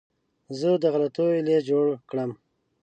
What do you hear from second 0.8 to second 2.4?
د غلطیو لیست جوړ کړم.